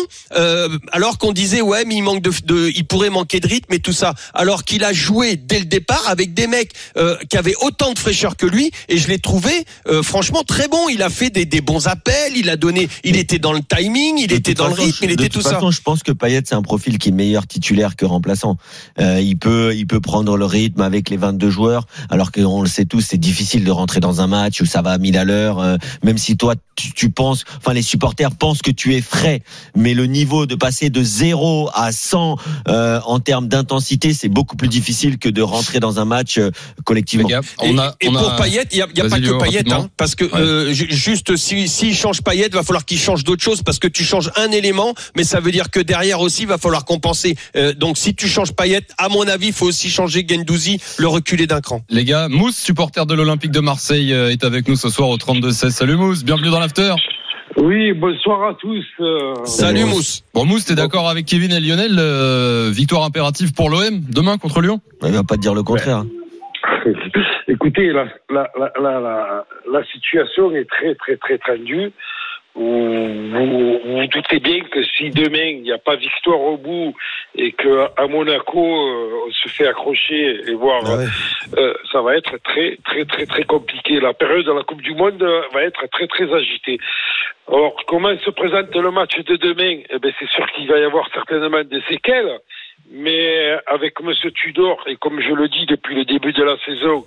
alors 0.93 1.19
qu'on 1.19 1.33
disait 1.33 1.61
ouais, 1.61 1.85
mais 1.85 1.97
il 1.97 2.03
manque 2.03 2.23
de, 2.23 2.31
de, 2.45 2.71
il 2.75 2.85
pourrait 2.87 3.11
manquer 3.11 3.41
de 3.41 3.49
rythme 3.49 3.73
et 3.73 3.81
tout 3.81 3.93
ça. 3.93 4.15
Alors 4.35 4.65
qu'il 4.65 4.85
a 4.85 4.93
joué 4.93 5.37
dès 5.37 5.59
le 5.59 5.65
départ 5.67 6.05
avec 6.09 6.35
des 6.35 6.47
mecs 6.47 6.73
qui 7.29 7.37
avaient 7.37 7.55
autant 7.61 7.93
de 7.93 7.99
fraîcheur 7.99 8.37
que 8.37 8.47
lui, 8.47 8.71
et 8.89 8.99
je 8.99 9.09
l'ai 9.09 9.19
trouvé 9.19 9.65
franchement 10.03 10.43
très 10.43 10.69
bon. 10.69 10.89
Il 10.89 11.03
a 11.03 11.11
fait 11.11 11.31
des, 11.31 11.45
des 11.45 11.61
bons 11.61 11.87
appels, 11.87 12.33
il 12.37 12.51
a 12.51 12.57
donné, 12.57 12.89
il 13.05 13.17
était 13.17 13.39
dans 13.39 13.53
le 13.53 13.61
timing, 13.63 14.19
il 14.19 14.27
De 14.29 14.35
était 14.35 14.55
dans 14.55 14.69
le 14.69 14.75
rythme, 14.75 15.05
il 15.05 15.09
de 15.09 15.13
était 15.15 15.29
toute 15.29 15.43
tout 15.43 15.49
ça. 15.49 15.55
façon, 15.55 15.71
je 15.71 15.81
pense 15.81 16.03
que 16.03 16.13
Payet 16.13 16.43
c'est 16.45 16.55
un 16.55 16.63
profil 16.63 16.99
qui 16.99 17.09
est 17.11 17.13
meilleur 17.13 17.47
titulaire 17.47 17.97
que 17.97 18.05
remplaçant. 18.05 18.57
Il 18.99 19.37
peut, 19.39 19.75
il 19.75 19.87
peut 19.87 20.01
prendre 20.01 20.16
prendre 20.17 20.39
le 20.39 20.47
rythme 20.47 20.81
avec 20.81 21.11
les 21.11 21.19
22 21.19 21.51
joueurs, 21.51 21.87
alors 22.09 22.33
qu'on 22.33 22.63
le 22.63 22.69
sait 22.69 22.87
tous, 22.87 23.03
c'est 23.03 23.19
difficile 23.19 23.65
de 23.65 23.71
rentrer 23.71 24.01
dans 24.01 24.23
un 24.23 24.27
match 24.27 24.63
où 24.63 24.65
ça 24.65 24.81
va 24.81 24.93
à 24.93 24.99
1000 24.99 25.19
à 25.19 25.25
l'heure, 25.25 25.59
euh, 25.59 25.77
même 26.03 26.17
si 26.17 26.39
toi 26.39 26.55
tu, 26.75 26.93
tu 26.95 27.11
penses, 27.11 27.45
enfin 27.59 27.75
les 27.75 27.83
supporters 27.83 28.31
pensent 28.35 28.63
que 28.63 28.71
tu 28.71 28.95
es 28.95 29.03
frais, 29.03 29.43
mais 29.75 29.93
le 29.93 30.07
niveau 30.07 30.47
de 30.47 30.55
passer 30.55 30.89
de 30.89 31.03
0 31.03 31.69
à 31.75 31.93
100 31.93 32.37
euh, 32.69 32.99
en 33.05 33.21
termes 33.21 33.49
d'intensité, 33.49 34.15
c'est 34.15 34.29
beaucoup 34.31 34.57
plus 34.57 34.69
difficile 34.69 35.19
que 35.19 35.29
de 35.29 35.43
rentrer 35.43 35.81
dans 35.81 36.01
un 36.01 36.07
match 36.07 36.39
euh, 36.39 36.51
collectivement. 36.85 37.29
gars, 37.29 37.41
Et, 37.63 37.71
on 37.71 37.79
a, 37.79 37.95
et 38.01 38.09
on 38.09 38.13
pour 38.13 38.31
a- 38.33 38.37
Payet, 38.37 38.65
il 38.73 38.79
y 38.79 38.83
a, 38.83 38.87
il 38.91 38.97
y 38.99 39.01
a 39.03 39.09
pas 39.11 39.21
que 39.21 39.39
Payet, 39.39 39.71
hein, 39.71 39.89
parce 39.99 40.15
que 40.15 40.25
Ouais. 40.25 40.31
euh, 40.41 40.73
juste 40.73 41.37
si 41.37 41.69
s'il 41.69 41.95
change 41.95 42.23
Payet, 42.23 42.49
va 42.53 42.63
falloir 42.63 42.87
qu'il 42.87 42.99
change 42.99 43.23
d'autres 43.23 43.43
choses, 43.45 43.63
parce 43.63 43.79
que 43.79 43.89
tu 43.89 44.03
changes 44.05 44.31
un 44.37 44.51
élément, 44.51 44.95
mais 45.15 45.25
ça 45.25 45.41
veut 45.41 45.53
dire 45.53 45.71
que 45.71 45.81
derrière 45.81 46.21
aussi, 46.21 46.47
va 46.47 46.57
falloir 46.57 46.87
compenser. 46.87 47.37
Euh, 47.55 47.75
donc 47.75 47.99
si 47.99 48.15
tu 48.15 48.29
changes 48.29 48.53
Payet, 48.53 48.81
à 48.97 49.09
mon 49.11 49.27
avis, 49.29 49.49
il 49.49 49.53
faut 49.53 49.67
aussi 49.67 49.91
changer 49.91 50.06
Gendouzi, 50.09 50.81
le 50.99 51.07
reculer 51.09 51.47
d'un 51.47 51.61
cran. 51.61 51.83
Les 51.91 52.05
gars, 52.05 52.29
Mousse, 52.29 52.57
supporter 52.57 53.07
de 53.07 53.15
l'Olympique 53.15 53.51
de 53.51 53.61
Marseille, 53.61 54.13
euh, 54.13 54.31
est 54.31 54.45
avec 54.45 54.69
nous 54.69 54.77
ce 54.77 54.89
soir 54.89 55.09
au 55.09 55.17
32-16. 55.17 55.71
Salut 55.71 55.97
Mousse, 55.97 56.25
bienvenue 56.25 56.51
dans 56.51 56.61
l'after. 56.61 56.95
Oui, 57.57 57.93
bonsoir 57.93 58.51
à 58.51 58.55
tous. 58.55 58.85
euh, 59.01 59.35
Salut 59.45 59.85
Mousse. 59.85 59.95
Mousse. 59.95 60.25
Bon 60.35 60.45
Mousse, 60.45 60.65
t'es 60.67 60.75
d'accord 60.75 61.09
avec 61.09 61.25
Kevin 61.27 61.53
et 61.53 61.61
Lionel 61.61 61.97
euh, 61.99 62.71
Victoire 62.73 63.05
impérative 63.05 63.53
pour 63.55 63.71
l'OM 63.71 64.01
demain 64.11 64.37
contre 64.37 64.61
Lyon? 64.61 64.81
Il 65.03 65.13
va 65.13 65.23
pas 65.23 65.37
te 65.37 65.41
dire 65.41 65.55
le 65.55 65.63
contraire. 65.63 66.05
Écoutez, 67.49 67.93
la, 67.93 68.05
la, 68.31 68.51
la, 68.59 68.73
la, 68.81 69.01
la, 69.01 69.45
la 69.73 69.85
situation 69.93 70.51
est 70.55 70.69
très, 70.69 70.95
très, 70.97 71.17
très 71.17 71.39
tendue. 71.39 71.93
Vous, 72.57 73.31
vous 73.31 73.79
vous 73.85 74.07
doutez 74.07 74.41
bien 74.41 74.61
que 74.61 74.83
si 74.83 75.11
demain 75.11 75.49
il 75.57 75.63
n'y 75.63 75.73
a 75.73 75.79
pas 75.79 75.97
victoire 75.97 76.41
au 76.41 76.57
bout 76.57 76.95
et 77.35 77.53
que 77.53 77.87
à 77.97 78.07
Monaco 78.07 78.59
euh, 78.59 79.27
on 79.27 79.31
se 79.31 79.49
fait 79.49 79.67
accrocher 79.67 80.41
et 80.49 80.55
voir, 80.55 80.83
euh, 81.57 81.75
ça 81.93 82.01
va 82.01 82.17
être 82.17 82.39
très, 82.39 82.79
très, 82.85 83.05
très, 83.05 83.27
très 83.27 83.45
compliqué. 83.45 84.01
La 84.01 84.15
période 84.15 84.47
de 84.47 84.53
la 84.53 84.63
Coupe 84.63 84.81
du 84.81 84.95
Monde 84.95 85.23
euh, 85.23 85.43
va 85.53 85.63
être 85.65 85.87
très, 85.91 86.07
très 86.07 86.33
agitée. 86.33 86.79
Alors, 87.49 87.77
comment 87.87 88.17
se 88.19 88.31
présente 88.31 88.75
le 88.75 88.91
match 88.91 89.17
de 89.19 89.37
demain? 89.37 89.83
Eh 89.91 89.99
ben, 89.99 90.13
C'est 90.19 90.29
sûr 90.31 90.51
qu'il 90.53 90.67
va 90.67 90.79
y 90.79 90.85
avoir 90.85 91.09
certainement 91.13 91.63
des 91.63 91.83
séquelles. 91.89 92.39
Mais 92.91 93.59
avec 93.67 94.01
Monsieur 94.01 94.31
Tudor, 94.31 94.83
et 94.87 94.97
comme 94.97 95.21
je 95.21 95.33
le 95.33 95.49
dis 95.49 95.67
depuis 95.67 95.95
le 95.97 96.05
début 96.05 96.33
de 96.33 96.45
la 96.45 96.57
saison, 96.65 97.05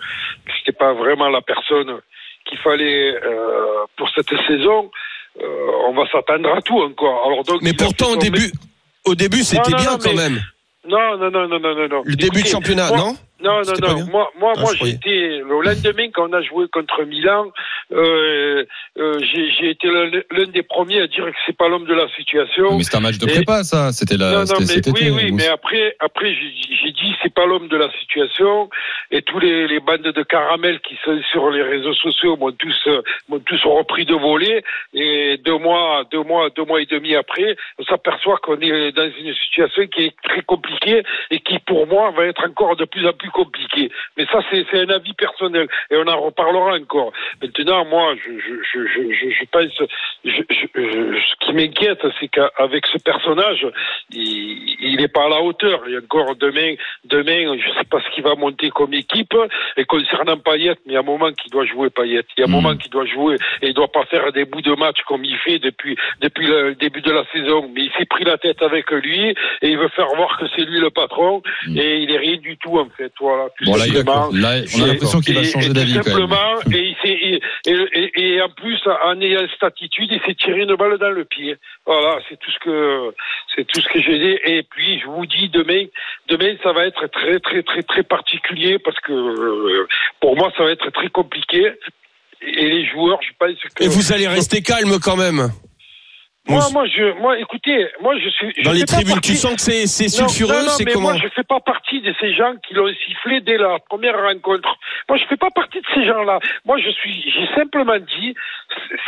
c'était 0.58 0.77
pas 0.77 0.94
vraiment 0.94 1.29
la 1.29 1.41
personne 1.41 2.01
qu'il 2.46 2.58
fallait 2.58 3.15
euh, 3.24 3.86
pour 3.96 4.10
cette 4.10 4.34
saison, 4.48 4.86
euh, 4.86 5.18
on 5.38 5.93
va 5.93 6.03
s'attendre 6.12 6.50
à 6.55 6.62
tout 6.62 6.79
encore. 6.79 7.24
Alors 7.25 7.43
donc, 7.43 7.62
Mais 7.62 7.74
pourtant 7.74 8.12
au 8.12 8.15
début, 8.17 8.51
au 9.05 9.15
début 9.15 9.43
c'était 9.43 9.74
bien 9.74 9.91
non, 9.91 9.98
quand 9.98 10.09
mais- 10.09 10.29
même. 10.29 10.41
Non, 10.88 11.17
non, 11.17 11.29
non, 11.31 11.48
non, 11.48 11.59
non, 11.59 11.88
non. 11.88 12.01
Le 12.05 12.15
début 12.15 12.41
de 12.41 12.48
championnat, 12.48 12.88
moi- 12.89 12.98
non 12.98 13.17
non, 13.41 13.62
non, 13.62 13.74
non. 13.81 14.05
Moi, 14.12 14.31
moi, 14.39 14.53
Ah, 14.58 14.62
moi, 14.62 14.72
j'étais 14.75 15.39
le 15.39 15.62
lendemain 15.62 16.10
quand 16.13 16.29
on 16.29 16.34
a 16.34 16.41
joué 16.41 16.67
contre 16.69 17.03
Milan. 17.05 17.48
Euh, 17.91 18.65
euh, 18.98 19.19
j'ai 19.19 19.69
été 19.72 19.88
l'un 19.89 20.46
des 20.48 20.63
premiers 20.63 21.01
à 21.01 21.08
dire 21.08 21.25
que 21.25 21.38
c'est 21.46 21.58
pas 21.58 21.67
l'homme 21.67 21.86
de 21.86 21.93
la 21.93 22.08
situation. 22.15 22.77
Mais 22.77 22.84
c'était 22.84 22.98
un 22.98 23.01
match 23.01 23.17
de 23.17 23.27
Et- 23.27 23.34
prépa, 23.34 23.63
ça. 23.63 23.91
C'était 23.91 24.17
la, 24.17 24.31
non, 24.31 24.39
non, 24.46 24.55
mais 24.60 24.65
oui, 24.67 24.77
été, 24.77 25.12
oui, 25.12 25.31
mais 25.31 25.48
après, 25.48 25.96
après, 26.00 26.34
j'ai 26.34 26.53
j'ai 26.81 26.91
dit 26.91 27.13
c'est 27.22 27.34
pas 27.34 27.46
l'homme 27.46 27.67
de 27.67 27.77
la 27.77 27.89
situation 28.00 28.69
et 29.12 29.22
tous 29.22 29.39
les, 29.39 29.67
les 29.67 29.79
bandes 29.79 30.01
de 30.01 30.24
caramel 30.24 30.79
qui 30.81 30.96
sont 31.03 31.19
sur 31.31 31.50
les 31.50 31.62
réseaux 31.63 31.93
sociaux 31.93 32.38
m'ont 32.38 32.51
tous, 32.51 32.79
euh, 32.88 33.01
m'ont 33.27 33.39
tous 33.39 33.62
repris 33.65 34.05
de 34.05 34.13
voler 34.15 34.63
et 34.93 35.38
deux 35.43 35.58
mois, 35.58 36.03
deux 36.12 36.24
mois, 36.24 36.50
deux 36.55 36.63
mois 36.65 36.81
et 36.81 36.86
demi 36.86 37.15
après, 37.15 37.55
on 37.79 37.84
s'aperçoit 37.84 38.38
qu'on 38.38 38.60
est 38.60 38.91
dans 38.91 39.10
une 39.19 39.34
situation 39.34 39.88
qui 39.88 40.05
est 40.05 40.15
très 40.24 40.41
compliquée 40.43 41.03
et 41.31 41.39
qui 41.39 41.60
pour 41.60 41.88
moi 41.88 42.12
va 42.12 42.25
être 42.25 42.43
encore 42.46 42.75
de 42.75 42.86
plus 42.86 43.05
en 43.08 43.13
plus 43.13 43.28
compliquée. 43.29 43.89
Mais 44.17 44.25
ça, 44.31 44.39
c'est 44.51 44.65
un 44.74 44.89
avis 44.89 45.13
personnel 45.13 45.67
et 45.89 45.95
on 45.98 46.07
en 46.07 46.19
reparlera 46.21 46.75
encore. 46.75 47.12
Maintenant, 47.41 47.86
moi, 47.86 48.15
je, 48.15 48.31
je, 48.39 48.88
je, 48.88 49.29
je, 49.31 49.45
pense, 49.51 49.89
je, 50.25 50.41
je, 50.50 50.67
je- 50.75 51.19
ce 51.19 51.45
qui 51.45 51.53
m'inquiète, 51.53 52.05
c'est 52.19 52.27
qu'avec 52.27 52.86
ce 52.88 52.98
personnage, 53.00 53.65
il, 54.12 54.95
n'est 55.00 55.07
pas 55.07 55.25
à 55.25 55.29
la 55.29 55.41
hauteur. 55.41 55.88
Et 55.88 55.98
encore 55.98 56.36
demain, 56.36 56.75
demain, 57.05 57.57
je 57.57 57.69
sais 57.77 57.86
pas 57.89 58.00
ce 58.01 58.09
qu'il 58.13 58.24
va 58.24 58.36
monter 58.36 58.69
comme 58.69 58.93
équipe. 58.93 59.36
Et 59.77 59.86
concernant 59.86 60.38
Payet, 60.38 60.75
mais 60.86 60.91
il 60.91 60.93
y 60.93 60.98
a 60.98 61.00
un 61.00 61.03
moment 61.03 61.31
qu'il 61.31 61.51
doit 61.51 61.65
jouer 61.65 61.89
Payet. 61.89 62.24
Il 62.38 62.41
y 62.41 62.43
a 62.43 62.45
un 62.45 62.48
Mhm. 62.50 62.53
moment 62.53 62.75
qu'il 62.75 62.91
doit 62.91 63.05
jouer 63.05 63.36
et 63.62 63.67
il 63.67 63.74
doit 63.74 63.91
pas 63.91 64.05
faire 64.05 64.31
des 64.31 64.45
bouts 64.45 64.62
de 64.62 64.74
match 64.75 65.01
comme 65.07 65.24
il 65.24 65.38
fait 65.38 65.59
depuis 65.59 65.95
depuis 66.21 66.48
le 66.48 66.75
début 66.75 67.01
de 67.01 67.12
la 67.12 67.24
saison. 67.31 67.69
Mais 67.74 67.83
il 67.83 67.91
s'est 67.98 68.05
pris 68.05 68.24
la 68.24 68.38
tête 68.38 68.62
avec 68.62 68.89
lui 68.91 69.29
et 69.29 69.36
il 69.69 69.77
veut 69.77 69.89
faire 69.89 70.07
voir 70.15 70.38
que 70.38 70.45
c'est 70.55 70.63
lui 70.65 70.79
le 70.79 70.89
patron 70.89 71.41
Mhm. 71.67 71.77
et 71.77 71.98
il 72.00 72.12
est 72.12 72.17
rien 72.17 72.38
du 72.38 72.57
tout 72.57 72.77
en 72.79 72.89
fait. 72.98 73.12
Voilà. 73.19 73.49
tout 73.57 73.65
Bon, 73.65 73.75
là, 73.75 73.85
il- 73.88 73.93
simplement. 73.95 74.29
là, 74.33 74.61
on 74.77 74.83
a 74.83 74.88
l'impression 74.88 75.19
qu'il 75.19 75.35
va 75.35 75.43
changer 75.43 75.73
d'avis 75.73 75.93
tout 75.95 75.99
quand 76.03 76.17
même. 76.17 76.29
simplement, 76.29 76.59
et, 76.71 76.79
il 76.79 76.95
s'est- 77.03 77.09
et, 77.09 77.41
et- 77.67 77.99
et- 78.21 78.33
et 78.35 78.41
en 78.41 78.49
plus, 78.49 78.79
en 79.03 79.19
ayant 79.21 79.41
cette 79.51 79.63
attitude, 79.63 80.09
il 80.11 80.21
s'est 80.25 80.35
tiré 80.35 80.61
une 80.61 80.75
balle 80.75 80.97
dans 80.97 81.09
le 81.11 81.25
pied. 81.25 81.55
Voilà, 81.85 82.19
c'est 82.29 82.39
tout 82.39 82.51
ce 82.51 82.59
que 82.59 83.13
c'est 83.55 83.65
tout 83.67 83.81
ce 83.81 83.88
que 83.89 84.01
j'ai 84.01 84.19
dit. 84.19 84.38
Et 84.45 84.63
puis, 84.63 84.99
je 85.01 85.05
vous 85.07 85.25
dis, 85.25 85.49
demain, 85.49 85.85
demain, 86.29 86.55
ça 86.63 86.71
va 86.71 86.85
être 86.85 87.07
très, 87.07 87.39
très, 87.39 87.61
très, 87.63 87.83
très 87.83 88.03
particulier 88.03 88.79
parce 88.79 88.99
que 89.01 89.11
euh, 89.11 89.88
pour 90.21 90.35
moi, 90.38 90.51
ça 90.57 90.63
va 90.63 90.71
être 90.71 90.89
très 90.91 91.09
compliqué. 91.09 91.71
Et 92.41 92.69
les 92.69 92.85
joueurs, 92.89 93.19
je 93.21 93.31
pense 93.38 93.59
que. 93.75 93.83
Et 93.83 93.88
vous 93.89 94.13
allez 94.13 94.27
rester 94.27 94.61
calme 94.61 94.97
quand 95.03 95.17
même. 95.17 95.49
Moi, 96.50 96.63
moi, 96.74 96.86
je, 96.88 97.13
moi, 97.20 97.38
écoutez, 97.39 97.88
moi, 98.01 98.18
je 98.18 98.29
suis. 98.29 98.53
je 98.58 98.63
Dans 98.63 98.72
les 98.72 98.84
tribunes, 98.86 99.13
partie- 99.13 99.32
tu 99.32 99.38
sens 99.38 99.56
que 99.56 99.62
c'est 99.62 99.88
c'est 99.88 100.10
sulfureux, 100.10 100.53
non, 100.53 100.63
non, 100.63 100.70
c'est 100.70 100.86
mais 100.86 100.94
comment 100.94 101.10
Moi, 101.12 101.20
je 101.22 101.27
fais 101.29 101.44
pas 101.44 101.60
partie 101.60 102.01
de 102.01 102.13
ces 102.20 102.34
gens 102.34 102.53
qui 102.68 102.74
l'ont 102.74 102.91
sifflé 103.06 103.41
dès 103.41 103.58
la 103.58 103.77
première 103.79 104.20
rencontre. 104.22 104.77
Moi, 105.08 105.18
je 105.18 105.25
fais 105.25 105.38
pas 105.38 105.50
partie 105.53 105.79
de 105.79 105.86
ces 105.94 106.06
gens-là. 106.06 106.39
Moi, 106.65 106.77
je 106.79 106.89
suis, 106.89 107.22
j'ai 107.32 107.48
simplement 107.56 107.98
dit, 108.00 108.34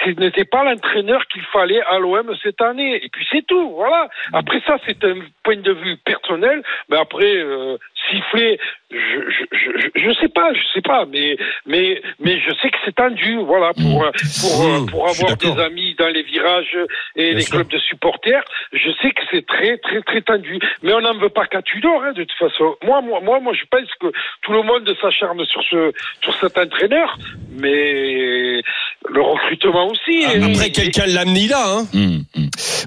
ce 0.04 0.10
n'était 0.12 0.46
pas 0.46 0.64
l'entraîneur 0.64 1.26
qu'il 1.28 1.44
fallait 1.54 1.82
à 1.90 2.00
l'OM 2.00 2.34
cette 2.44 2.62
année. 2.62 3.04
Et 3.04 3.10
puis 3.10 3.28
c'est 3.32 3.46
tout. 3.46 3.72
Voilà. 3.72 4.10
Après 4.34 4.62
ça, 4.66 4.78
c'est 4.86 5.04
un 5.04 5.16
point 5.44 5.58
de 5.58 5.72
vue 5.74 5.98
personnel. 5.98 6.62
Mais 6.90 6.98
après, 6.98 7.36
euh, 7.38 7.78
siffler, 8.10 8.60
je, 8.92 8.98
je, 9.32 9.44
je, 9.52 9.72
je, 9.96 10.02
je 10.10 10.14
sais 10.20 10.28
pas, 10.30 10.54
je 10.54 10.62
sais 10.74 10.82
pas. 10.82 11.06
Mais, 11.12 11.38
mais, 11.66 12.02
mais 12.20 12.40
je 12.40 12.52
sais 12.62 12.70
que 12.70 12.78
c'est 12.86 12.96
tendu. 12.96 13.38
Voilà, 13.46 13.74
pour, 13.74 14.04
euh, 14.04 14.12
pour, 14.42 14.66
euh, 14.66 14.80
Mmh, 14.82 14.86
pour 14.88 15.10
avoir 15.10 15.38
des 15.38 15.60
amis 15.62 15.96
dans 15.98 16.08
les 16.10 16.24
virages 16.24 16.78
et 17.16 17.30
Bien 17.30 17.34
les 17.36 17.42
sûr. 17.42 17.56
clubs 17.56 17.70
de 17.70 17.78
supporters. 17.80 18.44
Je 18.74 18.90
sais 19.02 19.12
que 19.12 19.22
c'est 19.32 19.46
très, 19.46 19.78
très, 19.78 20.02
très 20.02 20.22
tendu. 20.22 20.60
Mais 20.84 20.94
on 20.94 21.02
n'en 21.02 21.18
veut 21.18 21.30
pas 21.30 21.46
qu'à 21.48 21.62
Tudor, 21.62 22.04
hein, 22.04 22.14
de 22.14 22.24
toute 22.24 22.38
façon. 22.38 22.76
Moi, 22.84 23.02
moi, 23.02 23.20
moi, 23.22 23.40
moi, 23.40 23.54
je 23.54 23.64
pense 23.70 23.90
que 24.00 24.08
tout 24.44 24.52
le 24.54 24.64
monde 24.64 24.90
s'acharne 25.02 25.44
sur 25.46 25.62
ce, 25.70 25.92
sur 26.22 26.34
cet 26.40 26.58
entraîneur, 26.58 27.18
mais 27.52 28.62
le 29.10 29.22
recrutement 29.22 29.88
aussi. 29.88 30.24
Ah, 30.26 30.36
Et- 30.36 30.44
Après, 30.44 30.70
quelqu'un 30.72 31.06
l'a 31.08 31.26
mis 31.26 31.48
là. 31.48 31.64
Hein. 31.68 31.86
Hum. 31.94 32.24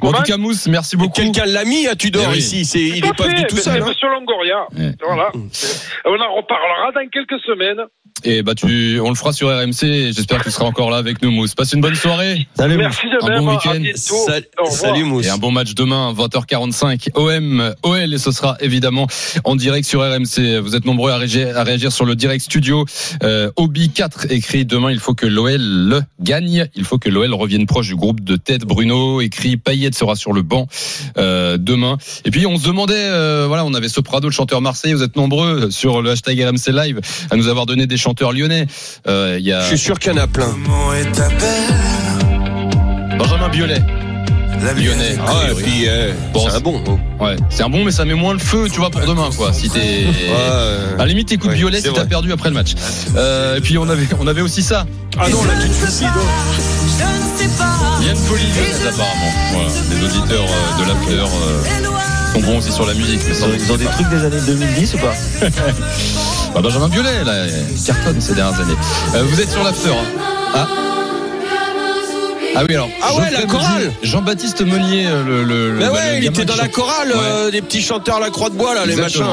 Bon, 0.05 0.11
en 0.11 0.13
tout 0.19 0.23
cas, 0.25 0.37
Mousse, 0.37 0.67
merci 0.69 0.97
beaucoup. 0.97 1.13
Quelqu'un 1.13 1.47
l'a 1.47 1.65
mis 1.65 1.87
à 1.87 1.95
Tudor 1.97 2.23
Eh 2.27 2.33
oui. 2.33 2.39
ici. 2.39 2.65
C'est, 2.65 2.79
il 2.81 3.01
Tout 3.01 3.07
à 3.07 3.11
est 3.11 3.15
pas 3.17 3.25
venu 3.25 3.47
tout 3.49 3.57
seul. 3.57 3.75
c'est 3.75 3.81
hein. 3.83 3.87
Monsieur 3.89 4.09
Longoria. 4.09 4.67
Ouais. 4.77 4.93
Voilà. 5.05 5.33
On 6.05 6.21
en 6.21 6.35
reparlera 6.35 6.93
dans 6.95 7.09
quelques 7.09 7.41
semaines. 7.45 7.81
Et 8.23 8.43
bah, 8.43 8.55
tu, 8.55 9.01
on 9.01 9.09
le 9.11 9.17
fera 9.17 9.33
sur 9.33 9.49
RMC. 9.49 10.13
J'espère 10.13 10.39
que 10.39 10.45
tu 10.45 10.51
seras 10.51 10.65
encore 10.65 10.91
là 10.91 10.99
avec 10.99 11.21
nous, 11.21 11.31
Mousse. 11.31 11.55
Passe 11.55 11.73
une 11.73 11.81
bonne 11.81 11.97
soirée. 11.97 12.47
Salut. 12.57 12.77
Merci 12.77 13.07
de 13.07 13.23
Un 13.23 13.29
même. 13.29 13.45
bon 13.45 13.51
week-end. 13.51 13.83
Salut 14.71 15.05
Mousse. 15.05 15.27
Et 15.27 15.31
un 15.31 15.37
bon 15.37 15.51
match 15.51 15.75
demain, 15.75 16.15
20h45, 16.15 17.09
OM, 17.17 17.75
OL, 17.83 18.15
et 18.15 18.19
ce 18.19 18.31
sera 18.31 18.57
évidemment 18.61 19.09
en 19.43 19.57
direct 19.57 19.87
sur 19.87 20.01
RMC. 20.01 20.61
Vous 20.63 20.77
êtes 20.77 20.87
nombreux 20.87 21.11
à 21.11 21.17
réagir, 21.19 21.59
à 21.59 21.65
réagir 21.65 21.93
sur 21.93 22.07
le 22.07 22.15
direct 22.15 22.43
studio. 22.45 22.87
Euh, 23.25 23.51
Obi 23.57 23.91
4 23.91 24.31
écrit 24.31 24.65
demain, 24.65 24.91
il 24.91 25.01
faut 25.01 25.15
que 25.15 25.27
l'OL 25.27 25.61
le 25.61 26.01
gagne. 26.21 26.69
Il 26.77 26.85
faut 26.85 26.99
que 26.99 27.11
l'OL 27.11 27.35
revienne 27.35 27.67
proche 27.67 27.89
du 27.89 27.97
groupe 27.97 28.21
de 28.23 28.37
tête. 28.37 28.63
Bruno 28.65 29.21
écrit 29.21 29.57
Payet 29.59 29.91
sera 29.93 30.15
sur 30.15 30.33
le 30.33 30.43
banc 30.43 30.67
euh, 31.19 31.59
demain. 31.59 31.99
Et 32.25 32.31
puis 32.31 32.47
on 32.47 32.57
se 32.57 32.67
demandait, 32.67 32.95
euh, 32.97 33.45
voilà, 33.49 33.67
on 33.67 33.75
avait 33.75 33.89
Soprano, 33.89 34.29
le 34.29 34.33
chanteur 34.33 34.61
marseillais. 34.63 34.95
Vous 34.95 35.03
êtes 35.03 35.17
nombreux 35.17 35.71
sur 35.71 36.01
le 36.01 36.13
hashtag 36.13 36.41
RMC 36.41 36.73
Live 36.73 37.01
à 37.31 37.37
nous 37.37 37.49
avoir 37.49 37.67
donné 37.67 37.87
des 37.87 37.99
chanteurs 38.05 38.33
lyonnais. 38.33 38.67
Euh, 39.09 39.37
Il 39.41 39.47
y 39.47 39.53
a 39.53 39.63
Je 39.63 39.69
suis 39.69 39.79
sûr 39.79 39.99
qu'il 39.99 40.13
y 40.13 40.15
en 40.15 40.23
a 40.23 40.27
plein. 40.27 40.55
Benjamin 43.19 43.49
Biolay, 43.49 43.81
lyonnais. 44.77 45.17
a 45.19 45.25
Ah, 45.27 45.51
et 45.51 45.55
puis, 45.55 45.85
euh, 45.89 46.13
Bon, 46.33 46.47
c'est 46.49 46.57
un 46.57 46.61
bon. 46.61 46.83
Ouais, 47.21 47.37
c'est 47.49 47.63
un 47.63 47.69
bon, 47.71 47.85
mais 47.85 47.91
ça 47.93 48.05
met 48.05 48.15
moins 48.15 48.33
le 48.35 48.39
feu, 48.41 48.69
tu 48.71 48.79
vois, 48.81 48.91
pour 48.91 49.01
demain, 49.03 49.31
quoi. 49.37 49.53
Si 49.53 49.71
t'es. 49.71 49.79
Ouais. 49.79 50.95
À 50.95 50.99
la 50.99 51.07
limite, 51.07 51.33
écoute 51.33 51.51
Ouais, 51.51 51.57
Violet 51.57 51.81
si 51.81 51.93
t'as 51.93 52.05
perdu 52.05 52.33
après 52.33 52.49
le 52.51 52.55
match. 52.55 52.75
Euh, 53.17 53.57
et 53.57 53.61
puis 53.61 53.79
on 53.79 53.89
avait, 53.89 54.07
on 54.21 54.27
avait 54.27 54.43
aussi 54.43 54.63
ça. 54.63 54.85
Ah 55.19 55.29
non, 55.31 55.45
là, 55.45 55.53
tu 55.63 55.69
te 55.69 55.75
suicides. 55.75 56.09
Il 58.01 58.07
y 58.07 58.09
a 58.09 58.13
une 58.13 58.17
folie 58.19 58.43
lyonnaise, 58.43 58.87
apparemment. 58.89 59.33
Voilà, 59.53 59.69
les 59.91 60.05
auditeurs 60.05 60.45
euh, 60.45 60.83
de 60.83 60.89
l'after 60.89 61.23
euh, 61.23 62.33
sont 62.35 62.41
bons 62.41 62.59
aussi 62.59 62.73
sur 62.73 62.85
la 62.87 62.95
musique. 62.95 63.21
Mais 63.25 63.31
Ils 63.31 63.37
ça, 63.37 63.47
ont, 63.47 63.51
ils 63.59 63.73
ont 63.73 63.77
des 63.77 63.85
trucs 63.87 64.09
des 64.11 64.25
années 64.25 64.41
2010 64.47 64.95
ou 64.95 64.99
pas? 64.99 65.15
Bah, 66.55 66.61
Benjamin 66.63 66.89
Violet, 66.89 67.25
là, 67.25 67.47
cartonne 67.85 68.21
ces 68.21 68.35
dernières 68.35 68.61
années. 68.61 68.77
Euh, 69.15 69.23
vous 69.25 69.41
êtes 69.41 69.51
sur 69.51 69.63
l'after. 69.65 69.91
hein. 69.91 70.21
Ah. 70.55 70.67
Ah 72.57 72.63
oui, 72.69 72.75
alors. 72.77 72.89
Ah 73.03 73.15
ouais, 73.17 73.31
la 73.33 73.43
chorale. 73.47 73.93
Jean-Baptiste 74.05 74.61
Meunier, 74.61 75.07
euh, 75.09 75.25
le. 75.25 75.43
le, 75.43 75.73
le- 75.73 75.91
ouais, 75.91 76.19
il 76.19 76.25
était 76.27 76.45
dans 76.45 76.55
la 76.55 76.65
chante. 76.65 76.73
chorale, 76.73 77.09
Ouais. 77.09 77.15
euh, 77.21 77.51
des 77.51 77.61
petits 77.63 77.83
chanteurs 77.83 78.19
à 78.19 78.21
la 78.21 78.31
croix 78.31 78.49
de 78.51 78.55
bois, 78.55 78.75
là, 78.77 78.87
les 78.87 78.95
machins. 78.95 79.25